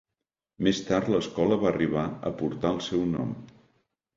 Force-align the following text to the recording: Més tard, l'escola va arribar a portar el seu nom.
Més 0.67 0.79
tard, 0.87 1.11
l'escola 1.15 1.59
va 1.65 1.69
arribar 1.73 2.07
a 2.31 2.33
portar 2.41 2.73
el 2.79 2.81
seu 2.89 3.05
nom. 3.13 3.37